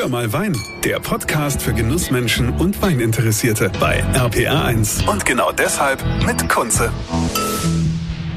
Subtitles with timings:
[0.00, 5.06] Hör mal Wein, der Podcast für Genussmenschen und Weininteressierte bei RPR1.
[5.06, 6.90] Und genau deshalb mit Kunze.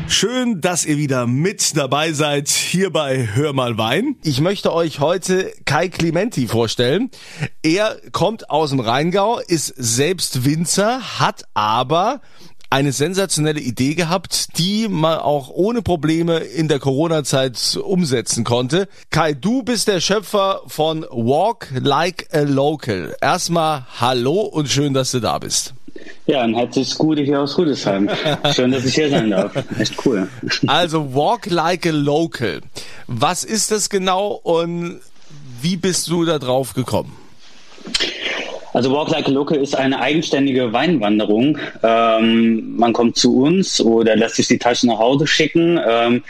[0.09, 4.17] Schön, dass ihr wieder mit dabei seid hier bei Hör mal Wein.
[4.23, 7.09] Ich möchte euch heute Kai Clementi vorstellen.
[7.61, 12.19] Er kommt aus dem Rheingau, ist selbst Winzer, hat aber
[12.73, 18.87] eine sensationelle Idee gehabt, die man auch ohne Probleme in der Corona-Zeit umsetzen konnte.
[19.11, 23.15] Kai, du bist der Schöpfer von Walk Like a Local.
[23.21, 25.75] Erstmal hallo und schön, dass du da bist.
[26.25, 28.09] Ja, ein herzliches Gute hier aus Rüdesheim.
[28.55, 29.53] Schön, dass ich hier sein darf.
[29.77, 30.27] Echt cool.
[30.65, 32.61] Also Walk Like a Local.
[33.05, 34.99] Was ist das genau und
[35.61, 37.15] wie bist du da drauf gekommen?
[38.73, 41.57] Also Walk Like a Local ist eine eigenständige Weinwanderung.
[41.83, 45.79] Ähm, man kommt zu uns oder lässt sich die Tasche nach Hause schicken.
[45.87, 46.23] Ähm,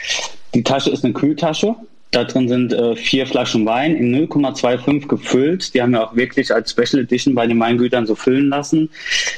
[0.54, 1.76] die Tasche ist eine Kühltasche.
[2.14, 5.74] Da drin sind äh, vier Flaschen Wein in 0,25 gefüllt.
[5.74, 8.92] Die haben wir auch wirklich als Special Edition bei den Weingütern so füllen lassen.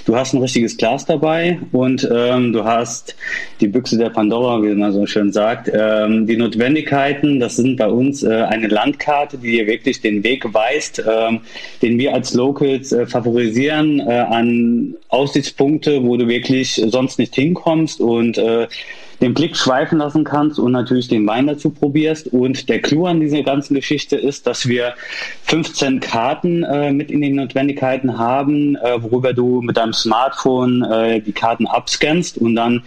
[0.06, 3.16] Du hast ein richtiges Glas dabei und ähm, du hast
[3.62, 5.72] die Büchse der Pandora, wie man so schön sagt.
[5.74, 10.54] Ähm, die Notwendigkeiten, das sind bei uns äh, eine Landkarte, die dir wirklich den Weg
[10.54, 11.40] weist, ähm,
[11.82, 18.02] den wir als Locals äh, favorisieren äh, an Aussichtspunkte, wo du wirklich sonst nicht hinkommst
[18.02, 18.68] und äh,
[19.22, 22.28] den Blick schweifen lassen kannst und natürlich den Wein dazu probierst.
[22.28, 24.94] Und der Clou an dieser ganzen Geschichte ist, dass wir
[25.44, 31.22] 15 Karten äh, mit in den Notwendigkeiten haben, äh, worüber du mit deinem Smartphone äh,
[31.22, 32.84] die Karten abscannst und dann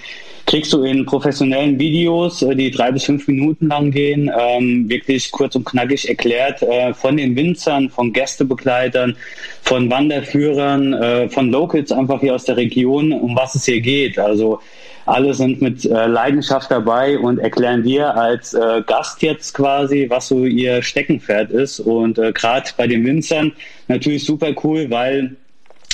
[0.48, 5.30] kriegst du in professionellen Videos, äh, die drei bis fünf Minuten lang gehen, ähm, wirklich
[5.30, 9.14] kurz und knackig erklärt äh, von den Winzern, von Gästebegleitern,
[9.62, 14.18] von Wanderführern, äh, von Locals einfach hier aus der Region, um was es hier geht.
[14.18, 14.60] Also
[15.08, 20.28] alle sind mit äh, Leidenschaft dabei und erklären dir als äh, Gast jetzt quasi, was
[20.28, 21.80] so ihr Steckenpferd ist.
[21.80, 23.52] Und äh, gerade bei den Winzern
[23.88, 25.36] natürlich super cool, weil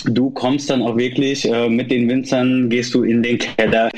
[0.04, 3.90] du kommst dann auch wirklich äh, mit den Winzern, gehst du in den Keller,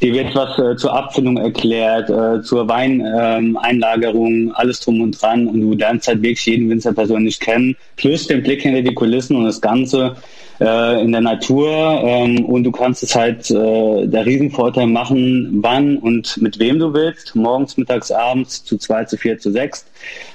[0.00, 5.46] dir wird was äh, zur Abfüllung erklärt, äh, zur Weineinlagerung, ähm, alles drum und dran.
[5.46, 9.36] Und du lernst halt wirklich jeden Winzer persönlich kennen, plus den Blick hinter die Kulissen
[9.36, 10.16] und das Ganze
[10.60, 15.98] äh, in der Natur ähm, und du kannst es halt äh, der Riesenvorteil machen, wann
[15.98, 19.84] und mit wem du willst, morgens, mittags, abends, zu zwei, zu vier, zu sechs.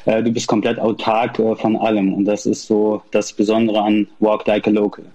[0.06, 4.08] Äh, du bist komplett autark äh, von allem und das ist so das Besondere an
[4.20, 5.06] Walk Like a Local.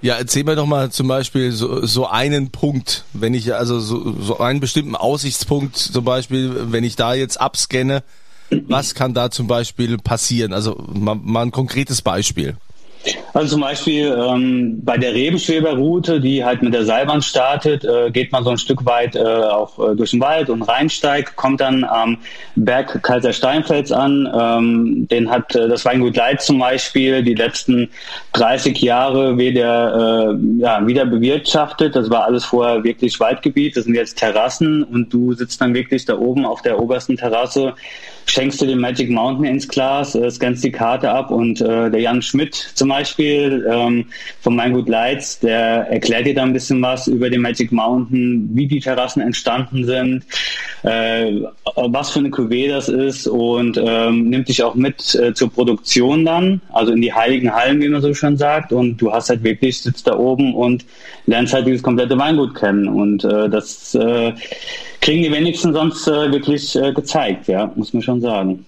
[0.00, 4.14] Ja, erzähl mir doch mal zum Beispiel so, so einen Punkt, wenn ich also so,
[4.20, 8.04] so einen bestimmten Aussichtspunkt zum Beispiel, wenn ich da jetzt abscanne,
[8.68, 10.52] was kann da zum Beispiel passieren?
[10.52, 12.56] Also mal, mal ein konkretes Beispiel.
[13.32, 18.32] Also zum Beispiel ähm, bei der Rebenschweberroute, die halt mit der Seilbahn startet, äh, geht
[18.32, 21.84] man so ein Stück weit äh, auch äh, durch den Wald und reinsteigt, kommt dann
[21.84, 22.18] am
[22.56, 24.28] Berg Kaiser Steinfels an.
[24.38, 27.90] Ähm, den hat äh, das Weingut Leitz zum Beispiel die letzten
[28.32, 31.96] 30 Jahre wieder, äh, ja, wieder bewirtschaftet.
[31.96, 33.76] Das war alles vorher wirklich Waldgebiet.
[33.76, 37.74] Das sind jetzt Terrassen und du sitzt dann wirklich da oben auf der obersten Terrasse
[38.28, 42.00] schenkst du den Magic Mountain ins Glas, äh, scannst die Karte ab und äh, der
[42.00, 44.06] Jan Schmidt zum Beispiel ähm,
[44.40, 48.50] von Mein Gut Lights, der erklärt dir da ein bisschen was über den Magic Mountain,
[48.52, 50.24] wie die Terrassen entstanden sind,
[50.82, 51.40] äh,
[51.74, 56.24] was für eine Cuvée das ist und ähm, nimmt dich auch mit äh, zur Produktion
[56.24, 59.42] dann, also in die heiligen Hallen, wie man so schon sagt und du hast halt
[59.42, 60.84] wirklich, sitzt da oben und
[61.26, 64.32] lernst halt dieses komplette Weingut kennen und äh, das äh,
[65.00, 68.64] kriegen die wenigsten sonst äh, wirklich äh, gezeigt, ja, muss man schon sagen.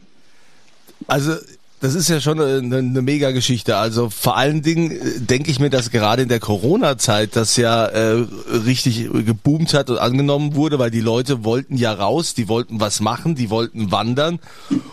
[1.07, 1.35] Also
[1.81, 3.77] das ist ja schon eine, eine Mega-Geschichte.
[3.77, 7.87] Also vor allen Dingen äh, denke ich mir, dass gerade in der Corona-Zeit das ja
[7.87, 8.27] äh,
[8.67, 13.01] richtig geboomt hat und angenommen wurde, weil die Leute wollten ja raus, die wollten was
[13.01, 14.41] machen, die wollten wandern.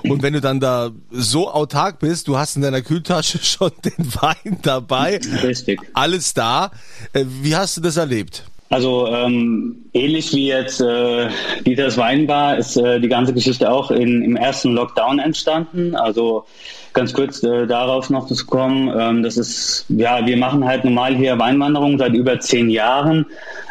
[0.03, 4.13] Und wenn du dann da so autark bist, du hast in deiner Kühltasche schon den
[4.21, 5.81] Wein dabei, Richtig.
[5.93, 6.71] alles da.
[7.11, 8.45] Äh, wie hast du das erlebt?
[8.69, 11.29] Also ähm, ähnlich wie jetzt äh,
[11.65, 15.95] Dieters Weinbar ist äh, die ganze Geschichte auch in, im ersten Lockdown entstanden.
[15.95, 16.45] Also
[16.93, 21.15] ganz kurz äh, darauf noch zu kommen, ähm, das ist, ja, wir machen halt normal
[21.15, 23.25] hier Weinwanderung seit über zehn Jahren.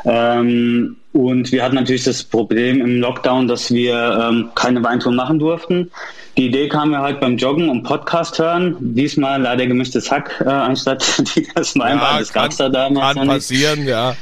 [0.05, 5.39] Ähm, und wir hatten natürlich das Problem im Lockdown, dass wir ähm, keine Weintour machen
[5.39, 5.91] durften.
[6.37, 8.77] Die Idee kam mir halt beim Joggen und Podcast hören.
[8.81, 11.05] Diesmal leider gemischtes Hack äh, anstatt
[11.35, 12.13] Dieters Weinbar.
[12.13, 14.15] Ja, das gab's da damals kann passieren, ja.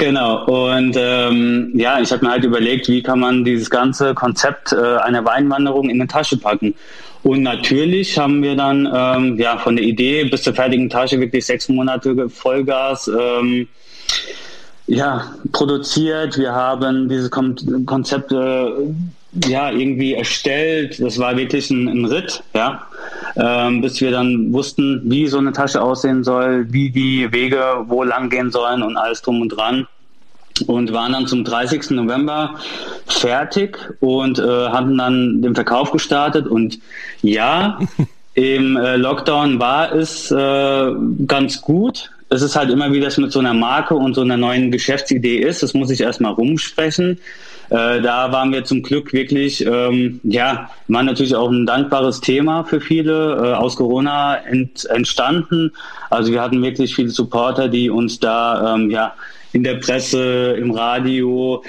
[0.00, 4.72] Genau, und ähm, ja, ich habe mir halt überlegt, wie kann man dieses ganze Konzept
[4.72, 6.74] äh, einer Weinwanderung in eine Tasche packen.
[7.22, 11.44] Und natürlich haben wir dann ähm, ja von der Idee bis zur fertigen Tasche wirklich
[11.44, 13.68] sechs Monate Vollgas ähm,
[14.86, 16.38] ja, produziert.
[16.38, 18.70] Wir haben dieses Konzept äh,
[19.32, 21.00] ja irgendwie erstellt.
[21.00, 22.86] Das war wirklich ein, ein Ritt, ja,
[23.36, 28.02] ähm, bis wir dann wussten, wie so eine Tasche aussehen soll, wie die Wege wo
[28.02, 29.86] lang gehen sollen und alles drum und dran
[30.66, 31.90] und waren dann zum 30.
[31.90, 32.54] November
[33.06, 36.78] fertig und äh, hatten dann den Verkauf gestartet und
[37.22, 37.78] ja,
[38.34, 40.92] im äh, Lockdown war es äh,
[41.26, 42.10] ganz gut.
[42.28, 45.38] Es ist halt immer, wie das mit so einer Marke und so einer neuen Geschäftsidee
[45.38, 45.64] ist.
[45.64, 47.18] Das muss ich erstmal rumsprechen.
[47.70, 52.64] Äh, da waren wir zum Glück wirklich, ähm, ja, war natürlich auch ein dankbares Thema
[52.64, 55.72] für viele, äh, aus Corona ent, entstanden.
[56.10, 59.14] Also wir hatten wirklich viele Supporter, die uns da, ähm, ja,
[59.52, 61.62] in der Presse, im Radio,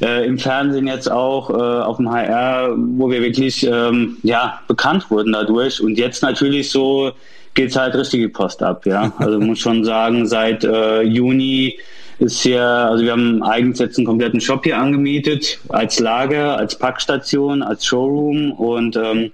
[0.00, 5.10] äh, im Fernsehen jetzt auch, äh, auf dem HR, wo wir wirklich ähm, ja, bekannt
[5.10, 5.82] wurden dadurch.
[5.82, 7.12] Und jetzt natürlich so
[7.54, 9.12] geht's halt richtige Post ab, ja.
[9.18, 11.78] Also muss schon sagen, seit äh, Juni
[12.22, 16.78] ist hier, also wir haben eigens jetzt einen kompletten Shop hier angemietet, als Lager, als
[16.78, 19.32] Packstation, als Showroom und ähm,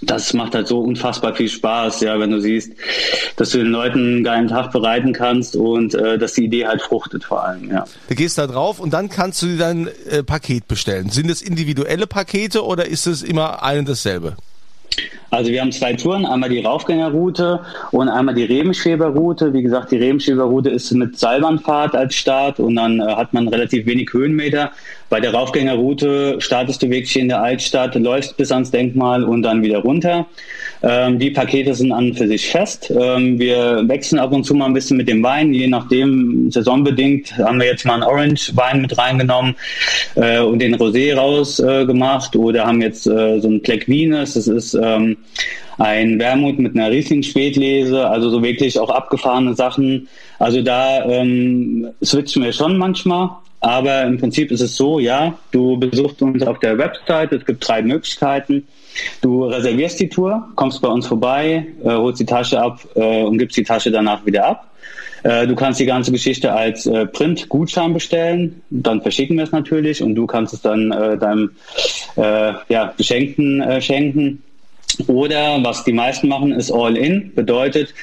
[0.00, 2.72] das macht halt so unfassbar viel Spaß, ja, wenn du siehst,
[3.36, 6.82] dass du den Leuten einen geilen Tag bereiten kannst und äh, dass die Idee halt
[6.82, 7.84] fruchtet vor allem, ja.
[8.08, 11.10] Du gehst da drauf und dann kannst du dir dein äh, Paket bestellen.
[11.10, 14.36] Sind es individuelle Pakete oder ist es immer ein und dasselbe?
[15.32, 19.54] Also wir haben zwei Touren, einmal die Raufgängerroute und einmal die Rebenschweberroute.
[19.54, 23.86] Wie gesagt, die Rebenschweberroute ist mit Seilbahnfahrt als Start und dann äh, hat man relativ
[23.86, 24.72] wenig Höhenmeter.
[25.12, 29.62] Bei der Raufgängerroute startest du wirklich in der Altstadt, läufst bis ans Denkmal und dann
[29.62, 30.26] wieder runter.
[30.82, 32.90] Ähm, die Pakete sind an und für sich fest.
[32.98, 37.36] Ähm, wir wechseln ab und zu mal ein bisschen mit dem Wein, je nachdem, saisonbedingt
[37.36, 39.54] haben wir jetzt mal einen Orange-Wein mit reingenommen
[40.14, 44.46] äh, und den Rosé rausgemacht äh, oder haben jetzt äh, so ein Black Venus, das
[44.46, 45.18] ist ähm,
[45.76, 50.08] ein Wermut mit einer Riesling-Spätlese, also so wirklich auch abgefahrene Sachen.
[50.38, 53.41] Also da ähm, switchen wir schon manchmal.
[53.62, 57.66] Aber im Prinzip ist es so, ja, du besuchst uns auf der Website, es gibt
[57.66, 58.66] drei Möglichkeiten.
[59.20, 63.38] Du reservierst die Tour, kommst bei uns vorbei, äh, holst die Tasche ab äh, und
[63.38, 64.66] gibst die Tasche danach wieder ab.
[65.22, 70.02] Äh, du kannst die ganze Geschichte als äh, Print-Gutschein bestellen, dann verschicken wir es natürlich
[70.02, 71.52] und du kannst es dann äh, deinem
[72.16, 74.42] äh, ja, Beschenkten schenken.
[75.06, 77.32] Oder was die meisten machen, ist All-In.
[77.34, 77.94] Bedeutet,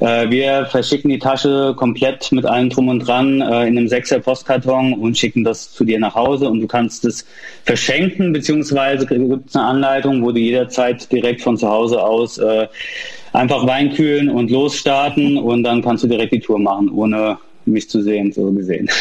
[0.00, 4.20] äh, wir verschicken die Tasche komplett mit allem drum und dran äh, in einem sechser
[4.20, 7.24] Postkarton und schicken das zu dir nach Hause und du kannst es
[7.64, 12.66] verschenken, beziehungsweise gibt es eine Anleitung, wo du jederzeit direkt von zu Hause aus äh,
[13.32, 17.90] einfach Wein kühlen und losstarten und dann kannst du direkt die Tour machen, ohne mich
[17.90, 18.88] zu sehen, so gesehen.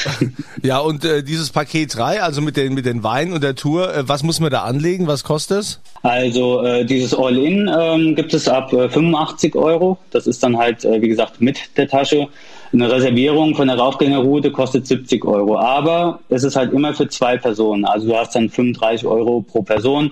[0.64, 3.94] Ja, und äh, dieses Paket 3, also mit den, mit den Weinen und der Tour,
[3.94, 5.06] äh, was muss man da anlegen?
[5.06, 5.80] Was kostet es?
[6.02, 9.98] Also äh, dieses All-In ähm, gibt es ab äh, 85 Euro.
[10.12, 12.28] Das ist dann halt, äh, wie gesagt, mit der Tasche.
[12.74, 15.60] Eine Reservierung von der Raufgängerroute kostet 70 Euro.
[15.60, 17.86] Aber es ist halt immer für zwei Personen.
[17.86, 20.12] Also du hast dann 35 Euro pro Person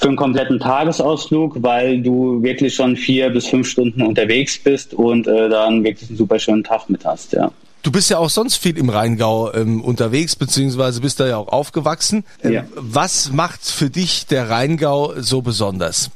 [0.00, 5.26] für einen kompletten Tagesausflug, weil du wirklich schon vier bis fünf Stunden unterwegs bist und
[5.26, 7.52] äh, dann wirklich einen super schönen Tag mit hast, ja.
[7.82, 11.48] Du bist ja auch sonst viel im Rheingau ähm, unterwegs, beziehungsweise bist da ja auch
[11.48, 12.24] aufgewachsen.
[12.42, 12.64] Ähm, ja.
[12.74, 16.10] Was macht für dich der Rheingau so besonders?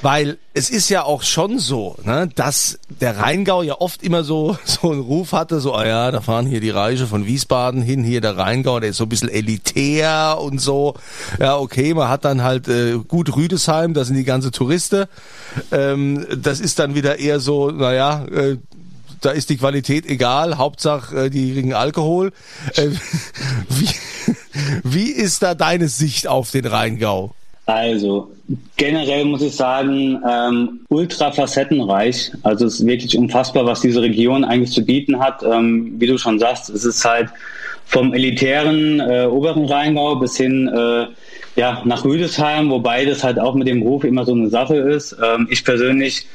[0.00, 4.56] Weil es ist ja auch schon so, ne, dass der Rheingau ja oft immer so,
[4.64, 8.02] so einen Ruf hatte, so, ah ja, da fahren hier die Reiche von Wiesbaden hin,
[8.02, 10.94] hier der Rheingau, der ist so ein bisschen elitär und so.
[11.38, 15.04] Ja, okay, man hat dann halt äh, gut Rüdesheim, da sind die ganze Touristen.
[15.70, 18.56] Ähm, das ist dann wieder eher so, naja, äh,
[19.20, 22.32] da ist die Qualität egal, Hauptsache äh, die kriegen Alkohol.
[22.76, 22.88] Äh,
[23.68, 23.88] wie,
[24.84, 27.34] wie ist da deine Sicht auf den Rheingau?
[27.66, 28.32] Also
[28.76, 32.32] generell muss ich sagen, ähm, ultra facettenreich.
[32.42, 35.42] Also es ist wirklich unfassbar, was diese Region eigentlich zu bieten hat.
[35.44, 37.28] Ähm, wie du schon sagst, es ist halt
[37.86, 41.06] vom elitären äh, oberen Rheingau bis hin äh,
[41.56, 45.16] ja, nach Rüdesheim, wobei das halt auch mit dem Ruf immer so eine Sache ist.
[45.22, 46.26] Ähm, ich persönlich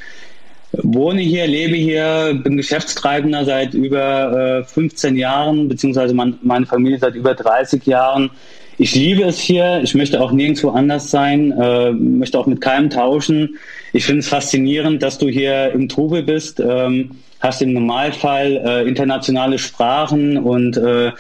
[0.84, 7.00] wohne hier, lebe hier, bin Geschäftstreibender seit über äh, 15 Jahren, beziehungsweise mein, meine Familie
[7.00, 8.32] seit über 30 Jahren.
[8.78, 9.80] Ich liebe es hier.
[9.84, 13.58] Ich möchte auch nirgendwo anders sein, äh, möchte auch mit keinem tauschen.
[13.94, 16.60] Ich finde es faszinierend, dass du hier im Trubel bist.
[16.60, 17.12] Ähm,
[17.46, 21.12] hast im Normalfall äh, internationale Sprachen und äh,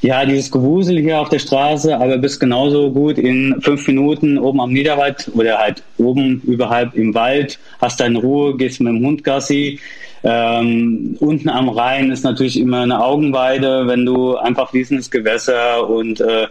[0.00, 4.60] ja, dieses Gewusel hier auf der Straße, aber bist genauso gut in fünf Minuten oben
[4.60, 9.24] am Niederwald oder halt oben überhalb im Wald, hast deine Ruhe, gehst mit dem Hund
[9.24, 9.78] Gassi.
[10.24, 16.20] Ähm, unten am Rhein ist natürlich immer eine Augenweide, wenn du einfach fließendes Gewässer und
[16.20, 16.46] äh,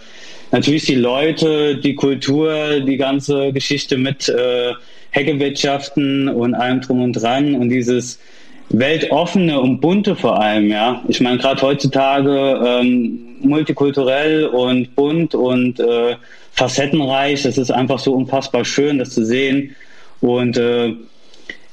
[0.52, 4.74] natürlich die Leute, die Kultur, die ganze Geschichte mit äh,
[5.12, 8.20] Heckewirtschaften und allem drum und dran und dieses
[8.70, 11.02] weltoffene und bunte vor allem, ja.
[11.08, 16.16] Ich meine, gerade heutzutage ähm, multikulturell und bunt und äh,
[16.52, 17.44] facettenreich.
[17.44, 19.76] Das ist einfach so unfassbar schön, das zu sehen.
[20.22, 20.94] Und äh,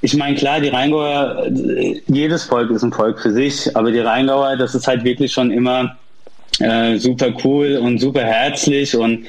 [0.00, 1.46] ich meine, klar, die Rheingauer,
[2.08, 5.50] jedes Volk ist ein Volk für sich, aber die Rheingauer, das ist halt wirklich schon
[5.50, 5.96] immer
[6.60, 9.26] äh, super cool und super herzlich und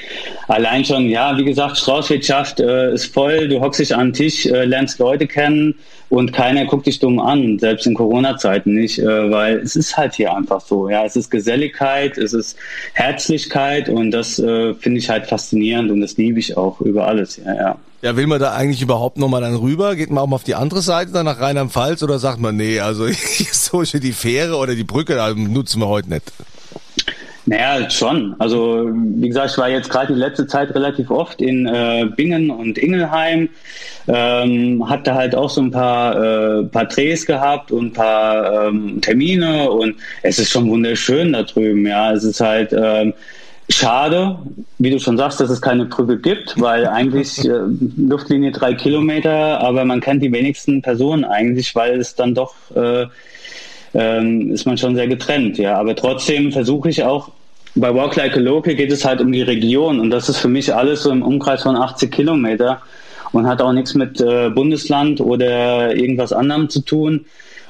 [0.48, 4.46] allein schon, ja, wie gesagt, Straußwirtschaft äh, ist voll, du hockst dich an den Tisch,
[4.46, 5.75] äh, lernst Leute kennen
[6.10, 10.15] und keiner guckt dich dumm an, selbst in Corona-Zeiten nicht, äh, weil es ist halt
[10.15, 12.58] hier einfach so, ja, es ist Geselligkeit, es ist
[12.94, 17.38] Herzlichkeit und das äh, finde ich halt faszinierend und das liebe ich auch über alles,
[17.38, 17.75] ja, ja.
[18.01, 19.96] Ja, will man da eigentlich überhaupt nochmal dann rüber?
[19.96, 22.82] Geht man auch mal auf die andere Seite, dann nach Rheinland-Pfalz oder sagt man, nee,
[22.82, 23.08] also
[23.53, 26.34] so die Fähre oder die Brücke, da nutzen wir heute nicht?
[27.46, 28.36] Naja, schon.
[28.40, 32.50] Also wie gesagt, ich war jetzt gerade die letzte Zeit relativ oft in äh, Bingen
[32.50, 33.50] und Ingelheim,
[34.08, 39.02] ähm, hatte halt auch so ein paar, äh, paar Drehs gehabt und ein paar ähm,
[39.02, 41.86] Termine und es ist schon wunderschön da drüben.
[41.86, 43.14] Ja, es ist halt ähm,
[43.70, 44.38] schade,
[44.80, 47.60] wie du schon sagst, dass es keine Brücke gibt, weil eigentlich äh,
[47.98, 53.06] Luftlinie drei Kilometer, aber man kennt die wenigsten Personen eigentlich, weil es dann doch äh,
[53.94, 55.78] ähm, ist man schon sehr getrennt, ja.
[55.78, 57.32] Aber trotzdem versuche ich auch,
[57.75, 60.48] bei Walk Like a Local geht es halt um die Region und das ist für
[60.48, 62.82] mich alles so im Umkreis von 80 Kilometer
[63.32, 67.25] und hat auch nichts mit äh, Bundesland oder irgendwas anderem zu tun.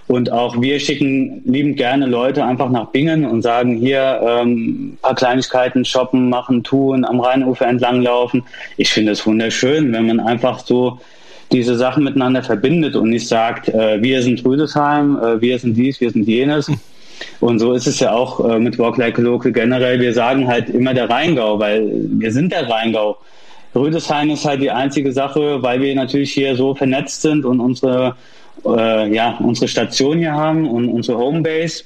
[0.08, 5.16] Und auch wir schicken liebend gerne Leute einfach nach Bingen und sagen hier ähm, paar
[5.16, 8.44] Kleinigkeiten shoppen, machen, tun, am Rheinufer entlanglaufen.
[8.76, 11.00] Ich finde es wunderschön, wenn man einfach so
[11.54, 16.02] diese Sachen miteinander verbindet und nicht sagt, äh, wir sind Rüdesheim, äh, wir sind dies,
[16.02, 16.70] wir sind jenes.
[17.40, 20.00] Und so ist es ja auch äh, mit Walk Like a Local generell.
[20.00, 23.18] Wir sagen halt immer der Rheingau, weil wir sind der Rheingau.
[23.76, 28.16] Rüdesheim ist halt die einzige Sache, weil wir natürlich hier so vernetzt sind und unsere,
[28.66, 31.84] äh, ja, unsere Station hier haben und unsere Homebase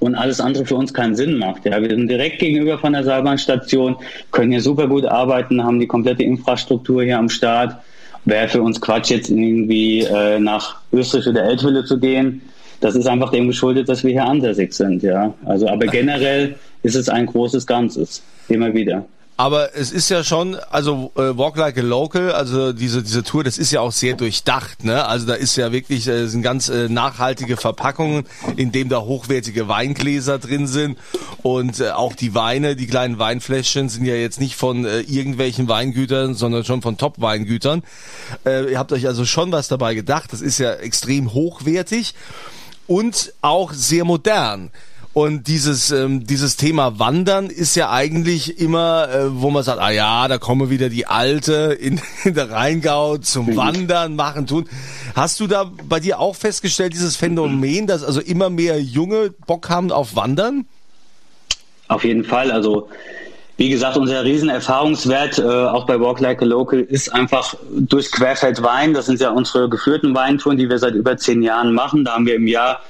[0.00, 1.64] und alles andere für uns keinen Sinn macht.
[1.64, 3.96] Ja, wir sind direkt gegenüber von der Seilbahnstation,
[4.32, 7.76] können hier super gut arbeiten, haben die komplette Infrastruktur hier am Start
[8.24, 12.42] wäre für uns Quatsch, jetzt irgendwie äh, nach Österreich oder Eltville zu gehen.
[12.82, 15.32] Das ist einfach dem geschuldet, dass wir hier ansässig sind, ja.
[15.44, 18.22] Also, aber generell ist es ein großes Ganzes.
[18.48, 19.06] Immer wieder.
[19.36, 23.42] Aber es ist ja schon, also äh, Walk Like a Local, also diese diese Tour,
[23.42, 25.06] das ist ja auch sehr durchdacht, ne?
[25.06, 28.24] Also da ist ja wirklich äh, sind ganz äh, nachhaltige Verpackungen,
[28.56, 30.98] in dem da hochwertige Weingläser drin sind
[31.42, 35.66] und äh, auch die Weine, die kleinen Weinfläschchen sind ja jetzt nicht von äh, irgendwelchen
[35.66, 37.82] Weingütern, sondern schon von Top Weingütern.
[38.44, 40.32] Äh, ihr habt euch also schon was dabei gedacht.
[40.32, 42.14] Das ist ja extrem hochwertig
[42.92, 44.70] und auch sehr modern.
[45.14, 49.90] Und dieses, ähm, dieses Thema Wandern ist ja eigentlich immer, äh, wo man sagt, ah
[49.90, 53.56] ja, da kommen wieder die Alte in, in der Rheingau zum mhm.
[53.56, 54.68] Wandern, machen, tun.
[55.14, 59.70] Hast du da bei dir auch festgestellt, dieses Phänomen, dass also immer mehr Junge Bock
[59.70, 60.66] haben auf Wandern?
[61.88, 62.50] Auf jeden Fall.
[62.50, 62.88] Also
[63.62, 68.60] wie gesagt, unser Riesenerfahrungswert äh, auch bei Walk Like a Local ist einfach durch Querfeld
[68.60, 68.92] Wein.
[68.92, 72.04] Das sind ja unsere geführten Weintouren, die wir seit über zehn Jahren machen.
[72.04, 72.80] Da haben wir im Jahr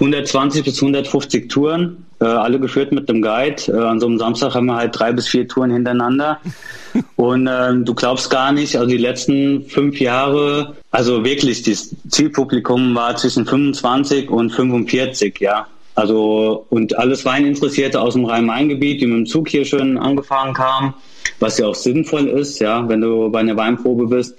[0.00, 3.64] 120 bis 150 Touren, äh, alle geführt mit dem Guide.
[3.68, 6.40] Äh, an so einem Samstag haben wir halt drei bis vier Touren hintereinander.
[7.16, 12.94] Und äh, du glaubst gar nicht, also die letzten fünf Jahre, also wirklich, das Zielpublikum
[12.94, 15.66] war zwischen 25 und 45, ja.
[15.94, 20.94] Also und alles Weininteressierte aus dem Rhein-Main-Gebiet, die mit dem Zug hier schön angefahren kamen,
[21.38, 24.36] was ja auch sinnvoll ist, ja, wenn du bei einer Weinprobe bist.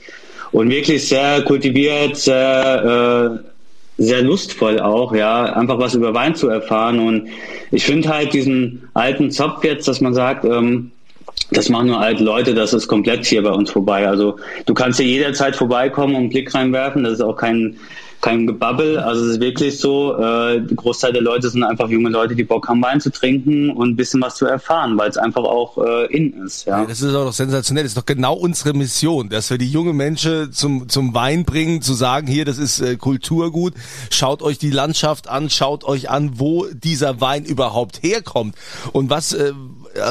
[0.52, 3.50] Und wirklich sehr kultiviert, sehr äh,
[3.98, 7.00] sehr lustvoll auch, ja, einfach was über Wein zu erfahren.
[7.00, 7.30] Und
[7.72, 10.92] ich finde halt diesen alten Zopf jetzt, dass man sagt, ähm,
[11.52, 14.08] das machen nur alte Leute, das ist komplett hier bei uns vorbei.
[14.08, 17.04] Also du kannst hier jederzeit vorbeikommen und einen Blick reinwerfen.
[17.04, 17.78] Das ist auch kein
[18.22, 18.98] kein Gebabbel.
[19.00, 22.44] Also es ist wirklich so, äh, die Großteil der Leute sind einfach junge Leute, die
[22.44, 25.78] Bock haben, Wein zu trinken und ein bisschen was zu erfahren, weil es einfach auch
[25.78, 26.66] äh, in ist.
[26.66, 26.82] Ja.
[26.82, 26.86] ja.
[26.88, 27.84] das ist auch doch sensationell.
[27.84, 31.82] Das ist doch genau unsere Mission, dass wir die jungen Menschen zum, zum Wein bringen,
[31.82, 33.74] zu sagen, hier, das ist äh, Kulturgut,
[34.10, 38.56] schaut euch die Landschaft an, schaut euch an, wo dieser Wein überhaupt herkommt
[38.94, 39.54] und was äh,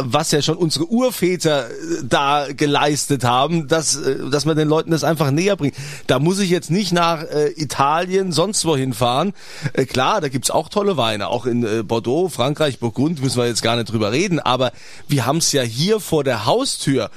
[0.00, 4.90] was ja schon unsere Urväter äh, da geleistet haben, dass, äh, dass man den Leuten
[4.90, 5.74] das einfach näher bringt.
[6.06, 7.93] Da muss ich jetzt nicht nach äh, Italien,
[8.32, 9.32] sonst wohin fahren.
[9.72, 13.46] Äh, klar, da gibt's auch tolle Weine, auch in äh, Bordeaux, Frankreich, Burgund, müssen wir
[13.46, 14.72] jetzt gar nicht drüber reden, aber
[15.08, 17.10] wir haben's ja hier vor der Haustür.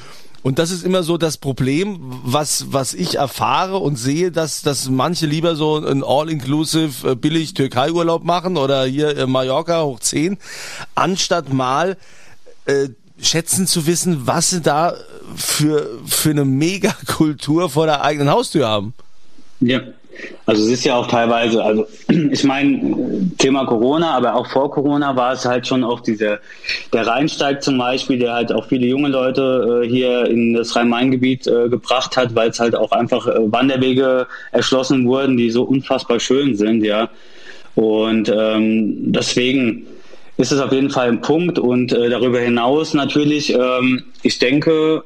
[0.44, 4.88] Und das ist immer so das Problem, was, was ich erfahre und sehe, dass, dass
[4.88, 10.38] manche lieber so ein All-Inclusive billig Türkei-Urlaub machen oder hier Mallorca hoch 10,
[10.96, 11.98] anstatt mal
[12.66, 14.94] äh, schätzen zu wissen, was sie da
[15.36, 18.94] für, für eine Megakultur vor der eigenen Haustür haben.
[19.60, 19.82] Ja.
[20.46, 21.86] Also es ist ja auch teilweise, also
[22.32, 26.40] ich meine, Thema Corona, aber auch vor Corona war es halt schon auch dieser,
[26.92, 31.48] der Rheinsteig zum Beispiel, der halt auch viele junge Leute äh, hier in das Rhein-Main-Gebiet
[31.48, 36.20] äh, gebracht hat, weil es halt auch einfach äh, Wanderwege erschlossen wurden, die so unfassbar
[36.20, 37.10] schön sind, ja.
[37.76, 39.86] Und ähm, deswegen
[40.38, 45.04] ist es auf jeden Fall ein Punkt und äh, darüber hinaus natürlich, ähm, ich denke,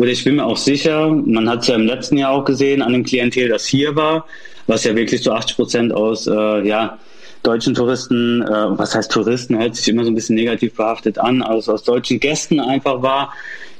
[0.00, 2.80] oder ich bin mir auch sicher, man hat es ja im letzten Jahr auch gesehen
[2.80, 4.24] an dem Klientel, das hier war,
[4.66, 6.98] was ja wirklich zu 80 Prozent aus äh, ja,
[7.42, 11.42] deutschen Touristen, äh, was heißt Touristen, hört sich immer so ein bisschen negativ behaftet an,
[11.42, 13.34] also aus deutschen Gästen einfach war,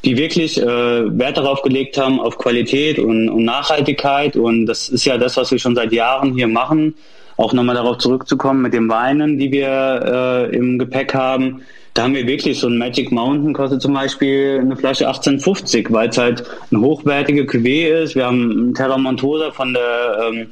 [0.04, 4.36] die wirklich äh, Wert darauf gelegt haben, auf Qualität und, und Nachhaltigkeit.
[4.36, 6.96] Und das ist ja das, was wir schon seit Jahren hier machen.
[7.38, 11.62] Auch nochmal darauf zurückzukommen mit den Weinen, die wir äh, im Gepäck haben
[11.94, 16.08] da haben wir wirklich so ein Magic Mountain kostet zum Beispiel eine Flasche 1850, weil
[16.08, 18.14] es halt ein hochwertige Cuvée ist.
[18.14, 20.46] Wir haben Terra Montosa von der ähm,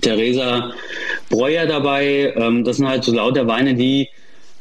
[0.00, 0.72] Theresa
[1.30, 2.34] Breuer dabei.
[2.36, 4.08] Ähm, das sind halt so lauter Weine, die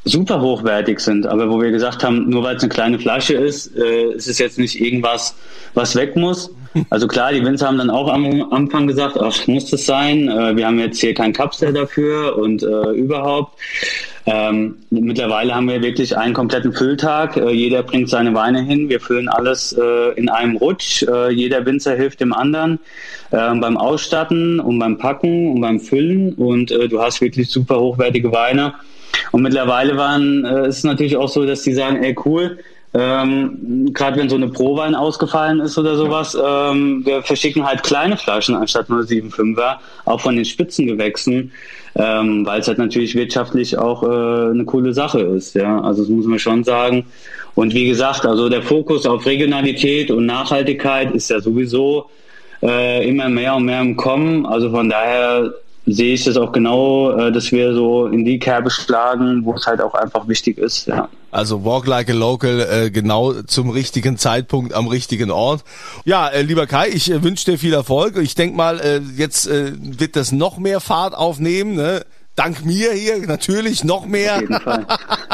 [0.06, 3.76] super hochwertig sind, aber wo wir gesagt haben, nur weil es eine kleine Flasche ist,
[3.76, 5.36] äh, ist es jetzt nicht irgendwas,
[5.74, 6.52] was weg muss.
[6.90, 10.28] Also klar, die Winzer haben dann auch am Anfang gesagt, ach, muss das sein?
[10.28, 13.58] Äh, wir haben jetzt hier kein Kapsel dafür und äh, überhaupt.
[14.28, 17.38] Ähm, mittlerweile haben wir wirklich einen kompletten Fülltag.
[17.38, 18.90] Äh, jeder bringt seine Weine hin.
[18.90, 21.04] Wir füllen alles äh, in einem Rutsch.
[21.04, 22.80] Äh, jeder Winzer hilft dem anderen
[23.32, 26.34] äh, beim Ausstatten und beim Packen und beim Füllen.
[26.34, 28.74] Und äh, du hast wirklich super hochwertige Weine.
[29.32, 32.58] Und mittlerweile waren, äh, ist es natürlich auch so, dass die sagen, ey cool,
[32.96, 38.16] ähm, Gerade wenn so eine Prowein ausgefallen ist oder sowas, ähm, wir verschicken halt kleine
[38.16, 41.52] Flaschen anstatt 075er, auch von den Spitzengewächsen,
[41.96, 45.56] ähm, weil es halt natürlich wirtschaftlich auch äh, eine coole Sache ist.
[45.56, 47.06] Ja, also das muss man schon sagen.
[47.54, 52.10] Und wie gesagt, also der Fokus auf Regionalität und Nachhaltigkeit ist ja sowieso
[52.64, 54.46] äh, immer mehr und mehr im Kommen.
[54.46, 55.54] Also von daher
[55.86, 59.68] sehe ich das auch genau, äh, dass wir so in die Kerbe schlagen, wo es
[59.68, 60.88] halt auch einfach wichtig ist.
[60.88, 61.10] Ja.
[61.32, 65.64] Also Walk Like a Local äh, genau zum richtigen Zeitpunkt am richtigen Ort.
[66.06, 68.18] Ja, äh, lieber Kai, ich äh, wünsche dir viel Erfolg.
[68.18, 71.76] Ich denk mal, äh, jetzt äh, wird das noch mehr Fahrt aufnehmen.
[71.76, 72.06] Ne?
[72.36, 74.36] Dank mir hier natürlich noch mehr.
[74.36, 74.86] Auf jeden Fall.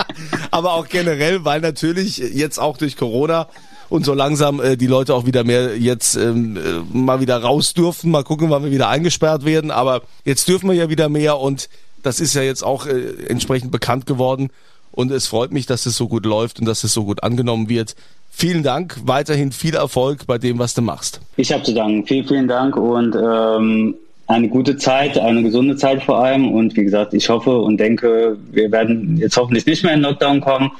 [0.51, 3.47] Aber auch generell, weil natürlich jetzt auch durch Corona
[3.91, 6.59] und so langsam äh, die Leute auch wieder mehr jetzt ähm, äh,
[6.97, 8.09] mal wieder raus dürfen.
[8.09, 9.69] Mal gucken, wann wir wieder eingesperrt werden.
[9.69, 11.67] Aber jetzt dürfen wir ja wieder mehr und
[12.01, 14.49] das ist ja jetzt auch äh, entsprechend bekannt geworden.
[14.93, 17.67] Und es freut mich, dass es so gut läuft und dass es so gut angenommen
[17.67, 17.95] wird.
[18.31, 21.19] Vielen Dank, weiterhin viel Erfolg bei dem, was du machst.
[21.35, 22.07] Ich habe zu danken.
[22.07, 23.95] Vielen, vielen Dank und ähm,
[24.31, 26.51] eine gute Zeit, eine gesunde Zeit vor allem.
[26.51, 30.41] Und wie gesagt, ich hoffe und denke, wir werden jetzt hoffentlich nicht mehr in Lockdown
[30.41, 30.71] kommen.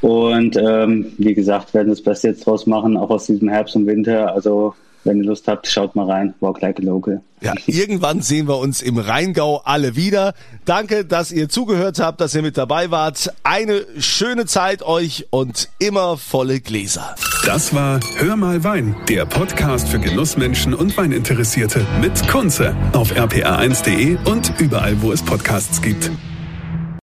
[0.00, 3.86] Und ähm, wie gesagt, werden das Beste jetzt draus machen, auch aus diesem Herbst und
[3.86, 4.34] Winter.
[4.34, 4.74] Also
[5.06, 6.34] wenn ihr Lust habt, schaut mal rein.
[6.40, 7.22] Walk like a local.
[7.40, 10.34] Ja, irgendwann sehen wir uns im Rheingau alle wieder.
[10.64, 13.32] Danke, dass ihr zugehört habt, dass ihr mit dabei wart.
[13.44, 17.14] Eine schöne Zeit euch und immer volle Gläser.
[17.44, 24.16] Das war Hör mal Wein, der Podcast für Genussmenschen und Weininteressierte mit Kunze auf rpa1.de
[24.24, 26.10] und überall, wo es Podcasts gibt.